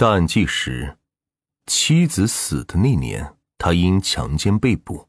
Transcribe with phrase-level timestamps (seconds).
[0.00, 0.96] 大案纪实：
[1.66, 5.04] 妻子死的那年，他因强奸被捕。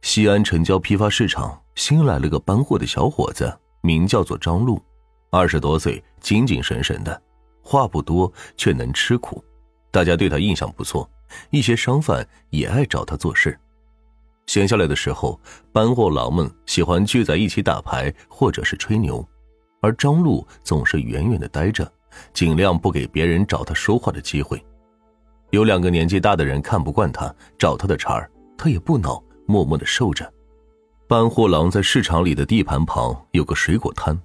[0.00, 4.82] 西安城郊批发市场新来了个搬货的小伙子，名叫做张路，
[5.30, 7.22] 二十多岁，精精神神的，
[7.60, 9.44] 话不多，却能吃苦，
[9.90, 11.06] 大家对他印象不错，
[11.50, 13.60] 一些商贩也爱找他做事。
[14.46, 15.38] 闲下来的时候，
[15.74, 19.22] 搬货郎们喜欢聚在一起打牌或者是吹牛，
[19.82, 21.92] 而张路总是远远的待着。
[22.32, 24.62] 尽量不给别人找他说话的机会。
[25.50, 30.30] 有两个年纪大的人看不惯他，找他的茬儿，他也不恼，默默的受着。
[31.08, 34.18] 搬货郎在市场里的地盘旁有个水果摊，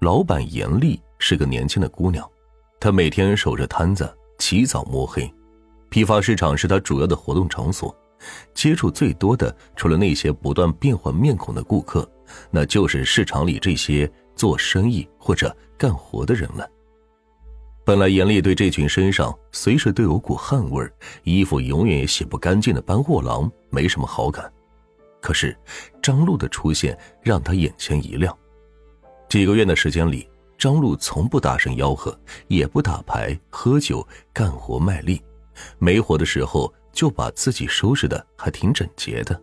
[0.00, 2.28] 老板严丽是个年轻的姑娘，
[2.78, 5.28] 她每天守着摊子，起早摸黑。
[5.88, 7.96] 批发市场是她主要的活动场所，
[8.52, 12.06] 接触最多的除了那些不断变换面孔的顾客，
[12.50, 16.68] 那就是市场里这些做生意或者干活的人了。
[17.88, 20.86] 本来严厉对这群身上随时都有股汗味
[21.24, 24.52] 衣服永远也洗不干净的搬货郎没什么好感，
[25.22, 25.56] 可是
[26.02, 28.36] 张璐的出现让他眼前一亮。
[29.26, 32.14] 几个月的时间里，张璐从不大声吆喝，
[32.46, 35.22] 也不打牌喝酒，干活卖力，
[35.78, 39.40] 没活的时候就把自己收拾的还挺整洁的。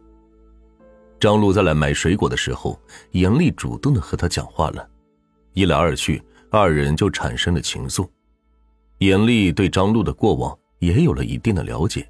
[1.20, 4.88] 张璐在来买水果的时候，严厉主动的和他讲话了，
[5.54, 8.08] 一来二去，二人就产生了情愫。
[9.00, 12.08] 严厉对张璐的过往也有了一定的了解，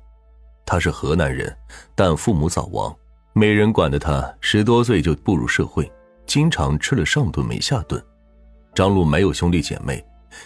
[0.65, 1.55] 他是河南人，
[1.95, 2.95] 但父母早亡，
[3.33, 5.91] 没人管的他十多岁就步入社会，
[6.27, 8.01] 经常吃了上顿没下顿。
[8.73, 10.05] 张璐没有兄弟姐妹，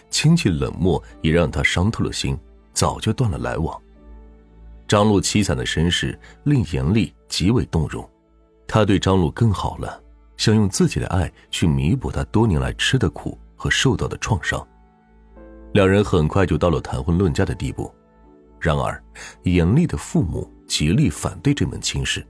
[0.09, 2.37] 亲戚冷漠也让他伤透了心，
[2.73, 3.79] 早就断了来往。
[4.87, 8.09] 张璐凄惨的身世令严厉极为动容，
[8.65, 10.01] 他对张璐更好了，
[10.37, 14.65] 想用自己的爱去弥补他多年来吃的苦和受到的创伤。
[15.73, 17.93] 两人很快就到了谈婚论嫁的地步，
[18.59, 19.01] 然而，
[19.43, 22.25] 严厉的父母极力反对这门亲事。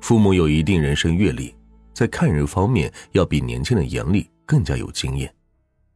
[0.00, 1.54] 父母有一定人生阅历，
[1.92, 5.32] 在看人方面要比年轻的严厉更加有经验。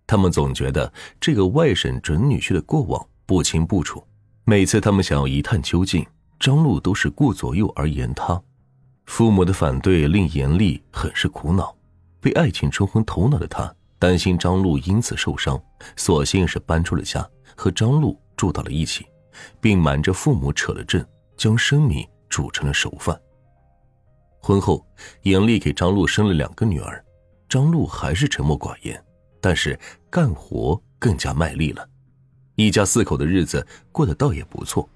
[0.06, 4.04] 他们总觉得这个外甥准女婿的过往不清不楚，
[4.44, 6.06] 每次他们想要一探究竟，
[6.38, 8.38] 张璐都是顾左右而言他。
[9.06, 11.74] 父母的反对令严厉很是苦恼，
[12.20, 13.74] 被爱情冲昏头脑的他。
[14.04, 15.58] 担心张璐因此受伤，
[15.96, 17.26] 索性是搬出了家，
[17.56, 19.06] 和张璐住到了一起，
[19.62, 21.02] 并瞒着父母扯了证，
[21.38, 23.18] 将生米煮成了熟饭。
[24.40, 24.86] 婚后，
[25.22, 27.02] 严厉给张璐生了两个女儿，
[27.48, 29.02] 张璐还是沉默寡言，
[29.40, 31.88] 但是干活更加卖力了，
[32.56, 34.86] 一家四口的日子过得倒也不错。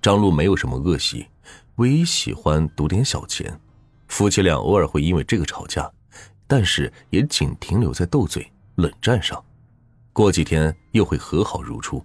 [0.00, 1.26] 张璐没有什么恶习，
[1.74, 3.60] 唯一喜欢赌点小钱，
[4.08, 5.92] 夫妻俩偶尔会因为这个吵架。
[6.50, 8.44] 但是也仅停留在斗嘴、
[8.74, 9.40] 冷战上，
[10.12, 12.04] 过几天又会和好如初。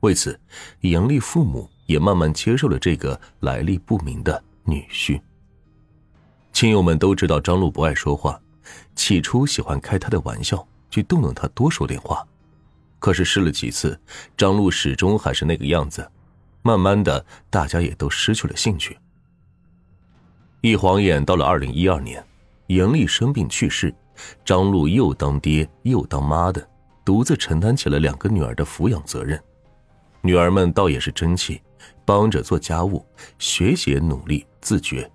[0.00, 0.38] 为此，
[0.80, 5.18] 杨丽父母也慢慢接受了这个来历不明的女婿。
[6.52, 8.38] 亲友们都知道张璐不爱说话，
[8.94, 12.22] 起初喜欢开他的玩笑，去逗弄他多说点话。
[12.98, 13.98] 可是试了几次，
[14.36, 16.06] 张璐始终还是那个样子，
[16.60, 18.98] 慢慢的，大家也都失去了兴趣。
[20.60, 22.22] 一晃眼到了二零一二年。
[22.72, 23.94] 严厉生病去世，
[24.46, 26.66] 张璐又当爹又当妈的，
[27.04, 29.38] 独自承担起了两个女儿的抚养责任。
[30.22, 31.60] 女儿们倒也是争气，
[32.06, 33.04] 帮着做家务，
[33.38, 35.10] 学习努力自觉。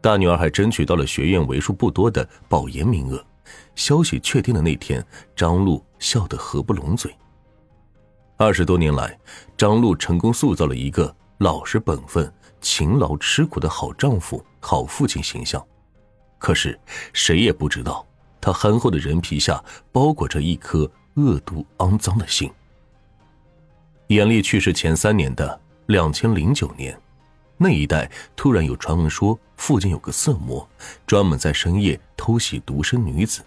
[0.00, 3.24] 大女儿还争取到了学院为数不多的保研名额。
[3.74, 5.04] 消息确定的那天，
[5.34, 7.12] 张璐笑得合不拢嘴。
[8.36, 9.18] 二十多年来，
[9.56, 15.64] 张璐成功塑造了一个老实本分、勤劳吃苦的好丈夫、好父亲形象。
[16.42, 16.76] 可是，
[17.12, 18.04] 谁也不知道，
[18.40, 22.50] 他憨厚的人皮下包裹着一颗恶毒肮脏的心。
[24.08, 27.00] 严厉去世前三年的两千零九年，
[27.56, 30.68] 那一带突然有传闻说，附近有个色魔，
[31.06, 33.40] 专门在深夜偷袭独身女子。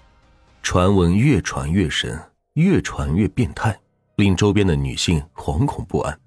[0.64, 2.18] 传闻越传越神，
[2.54, 3.78] 越传越变态，
[4.16, 6.18] 令周边的女性惶恐不安。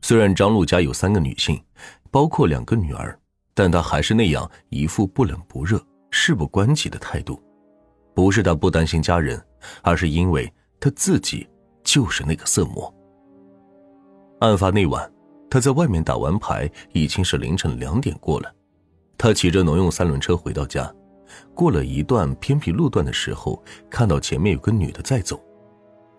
[0.00, 1.62] 虽然张璐家有三个女性，
[2.10, 3.18] 包括两个女儿。
[3.54, 7.42] 但他还是那样一副不冷不热、事不关己的态度，
[8.14, 9.42] 不是他不担心家人，
[9.82, 11.48] 而是因为他自己
[11.84, 12.92] 就是那个色魔。
[14.40, 15.10] 案发那晚，
[15.50, 18.52] 他在外面打完牌，已经是凌晨两点过了。
[19.16, 20.92] 他骑着农用三轮车回到家，
[21.54, 25.40] 过了一段偏僻路段的时候，看到前面有个女的在走。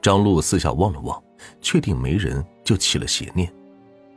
[0.01, 1.21] 张璐四下望了望，
[1.59, 3.53] 确定没人，就起了邪念。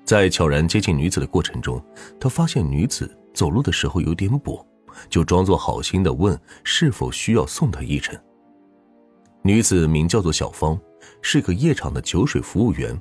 [0.06, 1.84] 在悄然接近女子的过程中，
[2.20, 4.64] 他发现女子走路的时候有点跛，
[5.10, 8.16] 就装作好心的问是否需要送她一程。
[9.42, 10.78] 女子名叫做小芳，
[11.20, 12.96] 是个夜场的酒水服务员，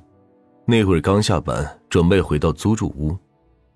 [0.64, 3.16] 那会儿刚下班，准备回到租住屋。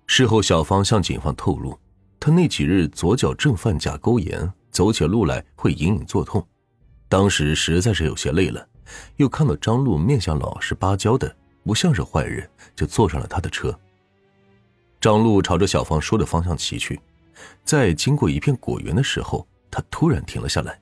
[0.07, 1.79] 事后，小芳向警方透露，
[2.19, 6.45] 她那几日左脚正犯甲沟炎，走起路来会隐隐作痛。
[7.07, 8.67] 当时实在是有些累了，
[9.15, 13.77] 又看到张璐面相老实巴交的，不像是坏人，就坐上了他的车。
[14.99, 16.99] 张璐朝着小芳说的方向骑去，
[17.63, 20.79] 在经过一片果园的时候，他突然停了下来。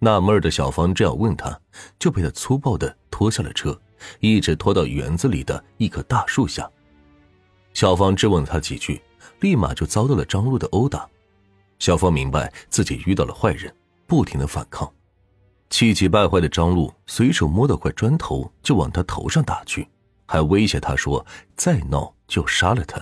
[0.00, 1.60] 纳闷的小芳这样问他，
[1.98, 3.80] 就被他粗暴的拖下了车，
[4.20, 6.68] 一直拖到园子里的一棵大树下。
[7.74, 9.00] 小芳质问了他几句，
[9.40, 11.08] 立马就遭到了张璐的殴打。
[11.78, 13.72] 小芳明白自己遇到了坏人，
[14.06, 14.92] 不停的反抗。
[15.70, 19.86] 气急败坏的张璐随手摸到块砖头就往他头上打去，
[20.26, 21.24] 还威胁他说
[21.56, 23.00] 再闹就杀了他。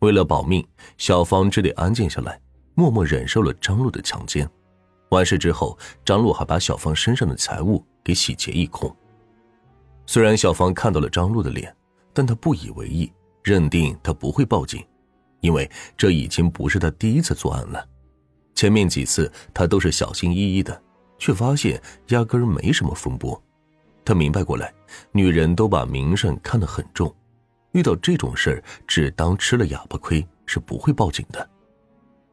[0.00, 0.66] 为了保命，
[0.98, 2.40] 小芳只得安静下来，
[2.74, 4.48] 默默忍受了张璐的强奸。
[5.10, 8.94] 完事之后，张璐还把小芳身上的财物给洗劫一空。
[10.06, 11.74] 虽然小芳看到了张璐的脸，
[12.12, 13.12] 但她不以为意，
[13.42, 14.84] 认定他不会报警，
[15.40, 17.86] 因为这已经不是他第一次作案了。
[18.54, 20.82] 前面几次他都是小心翼翼的，
[21.18, 23.40] 却发现压根儿没什么风波。
[24.04, 24.72] 他明白过来，
[25.12, 27.12] 女人都把名声看得很重，
[27.72, 31.50] 遇到这种事儿，只当吃了哑巴亏，是不会报警的。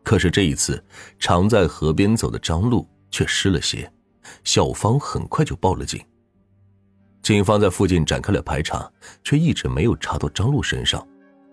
[0.03, 0.83] 可是这一次，
[1.17, 3.91] 常在河边走的张璐却湿了鞋，
[4.43, 5.99] 小芳很快就报了警。
[7.21, 8.91] 警方在附近展开了排查，
[9.23, 11.07] 却一直没有查到张璐身上，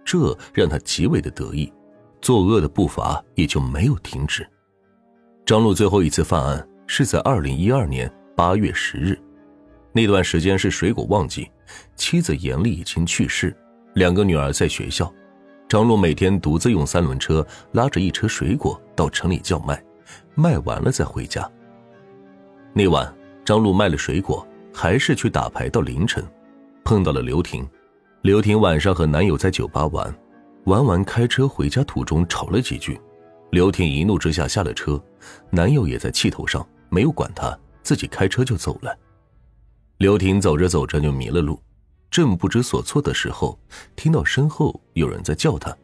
[0.04, 1.72] 这让他极为的得意，
[2.20, 4.46] 作恶的步伐也就没有停止。
[5.46, 9.16] 张璐最后一次犯案是在二零一二年八月十日，
[9.92, 11.48] 那段时间是水果旺季，
[11.94, 13.56] 妻子严丽已经去世，
[13.94, 15.10] 两个女儿在学校。
[15.68, 19.80] 张璐每天独自用三轮车拉着一车水果到城里叫卖，
[20.34, 21.48] 卖完了再回家。
[22.72, 23.14] 那晚，
[23.44, 24.44] 张璐卖了水果，
[24.74, 26.26] 还是去打牌到凌晨，
[26.82, 27.64] 碰到了刘婷。
[28.22, 30.12] 刘婷晚上和男友在酒吧玩，
[30.64, 33.00] 玩完开车回家途中吵了几句，
[33.52, 35.00] 刘婷一怒之下下了车，
[35.50, 38.94] 男友也在气头上，没有管他，自己开车就走了。
[39.98, 41.58] 刘婷走着走着就迷了路。
[42.10, 43.56] 正不知所措的时候，
[43.94, 45.76] 听到身后有人在叫他，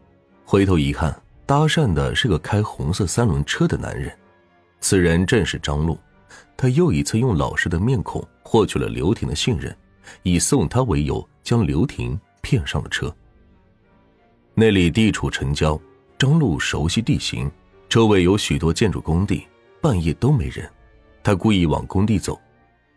[0.45, 4.13] 回头一看，搭讪的是个开红色三轮车的男人，
[4.81, 5.97] 此人正是张璐。
[6.57, 9.75] 他又一次用老实的面孔获取了刘婷的信任，
[10.25, 13.15] 以送他为由将刘婷骗上了车。
[14.55, 15.81] 那里地处城郊，
[16.19, 17.49] 张璐熟悉地形，
[17.89, 19.47] 周围有许多建筑工地，
[19.81, 20.69] 半夜都没人。
[21.27, 22.41] 他故意往工地走，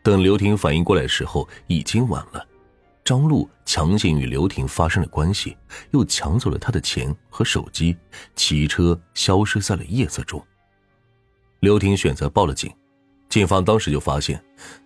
[0.03, 2.45] 等刘婷反应过来的时候，已经晚了。
[3.03, 5.57] 张璐强行与刘婷发生了关系，
[5.89, 7.97] 又抢走了她的钱和手机，
[8.35, 10.39] 骑车消失在了夜色中。
[11.61, 12.71] 刘婷选择报了警，
[13.29, 14.39] 警方当时就发现，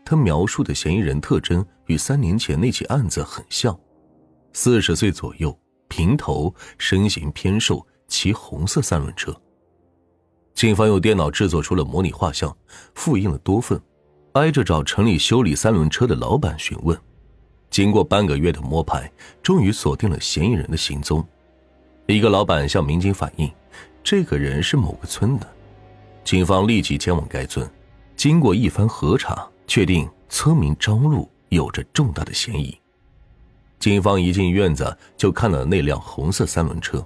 [0.06, 3.78] 他描述的嫌疑人特征与三年前那起案子很像：
[4.54, 5.54] 四十岁左右，
[5.90, 9.38] 平头，身形偏瘦，骑红色三轮车。
[10.54, 12.56] 警方用电脑制作出了模拟画像，
[12.96, 13.80] 复印了多份，
[14.34, 16.98] 挨着找城里修理三轮车的老板询问。
[17.70, 19.12] 经过半个月的摸排，
[19.42, 21.26] 终于锁定了嫌疑人的行踪。
[22.06, 23.52] 一个老板向民警反映，
[24.04, 25.48] 这个人是某个村的。
[26.24, 27.68] 警方立即前往该村，
[28.16, 32.78] 经过一番核查，确定村民张璐有着重大的嫌疑。
[33.80, 37.06] 警方一进院子，就看到那辆红色三轮车，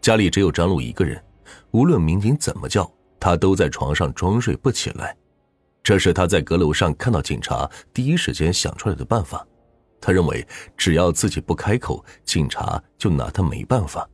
[0.00, 1.20] 家里只有张璐一个人。
[1.70, 5.16] 无论民警怎么叫，他都在床上装睡不起来。
[5.82, 9.46] 这是他在阁楼上看到警察第一时间想出来的办法。
[10.00, 14.08] 他认为，只要自己不开口，警察就拿他没办法。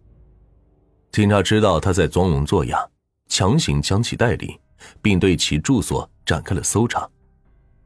[1.11, 2.87] 警察知道他在装聋作哑，
[3.29, 4.59] 强行将其带离，
[5.03, 7.09] 并对其住所展开了搜查。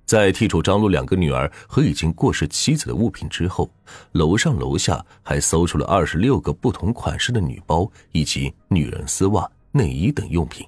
[0.06, 3.68] 在剔除张璐两个女儿和已经过世妻子的物品之后，
[4.12, 10.64] 楼上楼下还搜出了二十六个不同款式的女包以及女人丝袜、内衣等用品。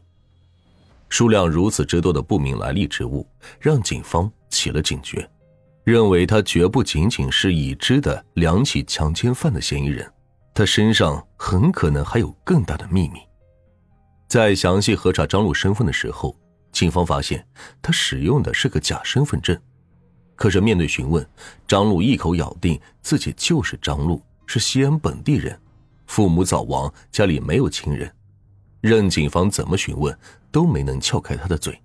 [1.08, 3.24] 数量如此之多的不明来历之物，
[3.60, 5.26] 让警方起了警觉。
[5.84, 10.06] 认为他绝不仅仅是已知的两起强奸犯的嫌疑人，
[10.52, 13.20] 他身上很可能还有更大的秘密。
[14.26, 16.36] 在详细核查张璐身份的时候，
[16.78, 17.44] 警方发现
[17.82, 19.60] 他使用的是个假身份证。
[20.36, 21.28] 可是面对询问，
[21.66, 25.60] 张璐一口咬定自己就是张璐，是西安本地人，
[26.06, 28.08] 父母早亡，家里没有亲人，
[28.80, 30.16] 任警方怎么询问
[30.52, 31.76] 都没能撬开他的嘴。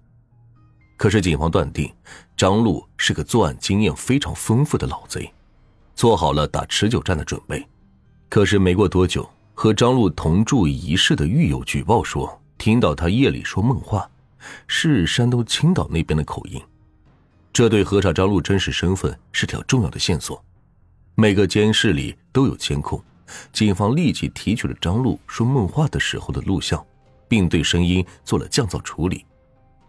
[0.95, 1.91] 可是，警方断定
[2.37, 5.33] 张璐是个作案经验非常丰富的老贼，
[5.95, 7.67] 做好了打持久战的准备。
[8.29, 14.07] 可是没过多久，和张璐同住一室的狱友举报说，听到他夜里说梦话，
[14.67, 16.61] 是山东青岛那边的口音。
[17.51, 20.43] 这对核查张璐真实身份是条重要的线索。
[21.15, 22.99] 每个监视里都有监控，
[23.51, 26.83] 警方立即提取了张璐说梦话的时候的录像，
[27.27, 29.23] 并对声音做了降噪处理。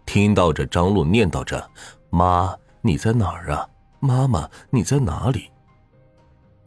[0.05, 1.67] 听到着张璐念叨着
[2.11, 3.67] ：“妈，你在哪儿啊？
[3.99, 5.49] 妈妈，你在哪里？”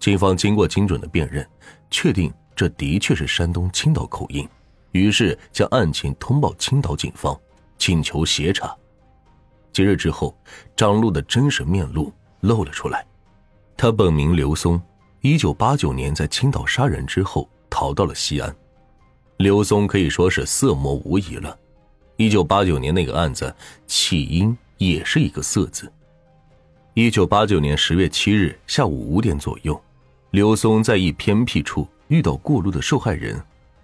[0.01, 1.49] 警方经过精准的辨认，
[1.89, 4.49] 确定这的确是山东青岛口音，
[4.91, 7.39] 于是将案情通报青岛警方，
[7.79, 8.77] 请求协查。
[9.73, 10.37] 几日之后，
[10.77, 13.07] 张璐的真实面目露了出来。
[13.77, 14.81] 他本名刘松，
[15.21, 18.55] 一九八九年在青岛杀人之后逃到了西安。
[19.37, 21.57] 刘松可以说是色魔无疑了。
[22.17, 23.55] 一九八九年那个案子
[23.87, 25.91] 起因也是一个“色”字。
[26.95, 29.81] 一九八九年十月七日下午五点左右，
[30.33, 33.41] 刘松在一偏僻处遇到过路的受害人，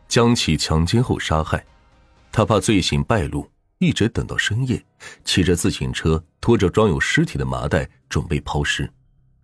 [0.08, 1.64] 将其强奸后杀害。
[2.32, 3.48] 他怕罪行败露，
[3.84, 4.82] 一直等到深夜，
[5.26, 8.90] 骑着自行车拖着装有尸体的麻袋准备抛尸。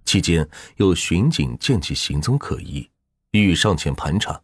[0.07, 2.89] 期间有巡警见其行踪可疑，
[3.33, 4.41] 欲上前盘查。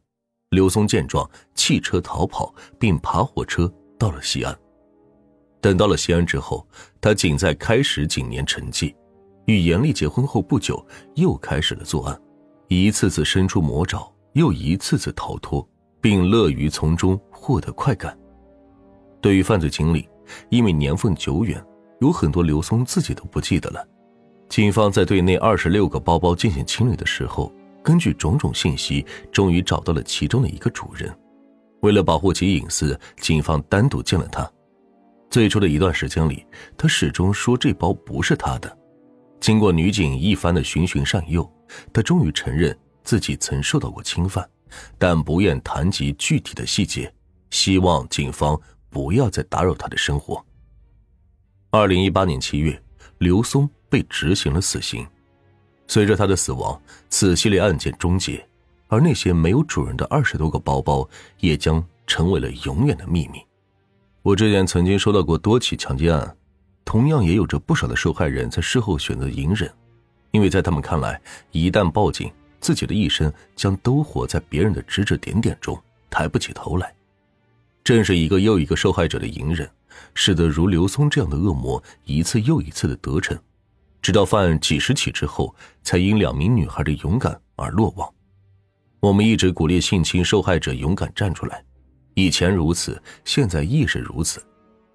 [0.50, 4.55] 刘松见状，弃车逃跑，并爬火车到了西安。
[5.62, 6.69] 等到了西安之后，
[7.00, 8.95] 他仅在开始几年沉寂。
[9.47, 12.21] 与严丽结婚后不久，又开始了作案，
[12.69, 15.67] 一次次伸出魔爪，又一次次逃脱，
[16.03, 18.17] 并乐于从中获得快感。
[19.20, 20.08] 对于犯罪经历，
[20.50, 21.62] 因为年份久远，
[22.00, 23.87] 有很多刘松自己都不记得了。
[24.49, 31.12] 警方在对那二十六个包包进行清理的时候，根据种种信息，终于找到了其中的一个主人。
[31.80, 34.49] 为了保护其隐私，警方单独见了他。
[35.30, 36.46] 最初的一段时间里，
[36.76, 38.78] 他始终说这包不是他的。
[39.40, 41.49] 经过女警一番的循循善诱，
[41.92, 44.49] 他终于承认自己曾受到过侵犯，
[44.96, 47.12] 但不愿谈及具体的细节，
[47.50, 48.58] 希望警方
[48.97, 50.43] 不要再打扰他的生活。
[51.69, 52.83] 二零一八年七月，
[53.19, 53.69] 刘松。
[53.88, 55.07] 被执行了死刑，
[55.87, 58.45] 随着他的死亡，此系列案件终结，
[58.88, 63.38] 而那些没有主人的二十多个包包也将成为了永远的秘密。
[64.23, 66.37] 我之前曾经收到过多起强奸案，
[66.85, 69.73] 同样也有着不少的受害人在事后选择隐忍，
[70.33, 71.19] 因为在他们看来，
[71.53, 76.93] 一旦报警，自己的一生将都活在别人的指指点点中，抬不起头来。
[77.87, 79.71] 正是一个又一个受害者的隐忍，
[80.12, 83.38] 使得如刘松这样的恶魔一次又一次的得逞。
[84.02, 88.12] 直到犯案几十起之后，才因两名女孩的勇敢而落网。
[88.99, 91.64] 我们一直鼓励性侵受害者勇敢站出来，
[92.14, 94.45] 以前如此，现在亦是如此。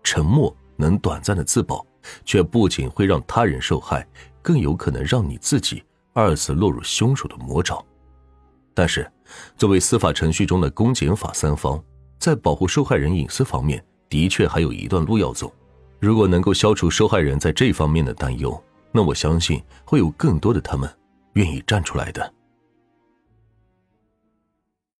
[0.04, 1.86] 沉默能短暂的自保，
[2.26, 4.06] 却不仅会让他人受害，
[4.42, 5.82] 更有可能让你自己
[6.12, 7.82] 二次落入凶手的魔爪。
[8.74, 9.10] 但是，
[9.56, 11.82] 作为司法程序中的公检法三方，
[12.22, 15.52] 在保护受害人隐私方面，的确还有一段路要走。
[16.00, 20.88] 如果能够消除受害人在这方面的担忧，那我相信会有更多的他们
[21.34, 22.32] 愿意站出来的。